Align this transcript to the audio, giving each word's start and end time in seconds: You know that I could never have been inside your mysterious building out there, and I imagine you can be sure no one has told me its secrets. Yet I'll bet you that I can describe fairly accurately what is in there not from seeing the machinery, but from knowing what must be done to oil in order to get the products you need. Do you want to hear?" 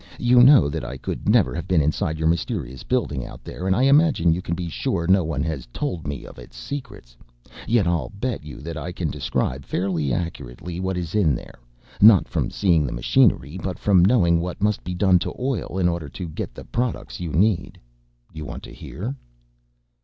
You 0.17 0.41
know 0.41 0.67
that 0.67 0.83
I 0.83 0.97
could 0.97 1.29
never 1.29 1.53
have 1.53 1.67
been 1.67 1.79
inside 1.79 2.17
your 2.17 2.27
mysterious 2.27 2.81
building 2.81 3.23
out 3.23 3.43
there, 3.43 3.67
and 3.67 3.75
I 3.75 3.83
imagine 3.83 4.33
you 4.33 4.41
can 4.41 4.55
be 4.55 4.67
sure 4.67 5.05
no 5.07 5.23
one 5.23 5.43
has 5.43 5.67
told 5.71 6.07
me 6.07 6.25
its 6.25 6.57
secrets. 6.57 7.15
Yet 7.67 7.85
I'll 7.85 8.09
bet 8.09 8.43
you 8.43 8.61
that 8.61 8.75
I 8.77 8.93
can 8.93 9.11
describe 9.11 9.63
fairly 9.63 10.11
accurately 10.11 10.79
what 10.79 10.97
is 10.97 11.13
in 11.13 11.35
there 11.35 11.59
not 12.01 12.27
from 12.27 12.49
seeing 12.49 12.87
the 12.87 12.91
machinery, 12.91 13.59
but 13.61 13.77
from 13.77 14.03
knowing 14.03 14.39
what 14.39 14.59
must 14.59 14.83
be 14.83 14.95
done 14.95 15.19
to 15.19 15.35
oil 15.37 15.77
in 15.77 15.87
order 15.87 16.09
to 16.09 16.27
get 16.27 16.55
the 16.55 16.65
products 16.65 17.19
you 17.19 17.29
need. 17.33 17.79
Do 18.33 18.39
you 18.39 18.45
want 18.45 18.63
to 18.63 18.73
hear?" 18.73 19.15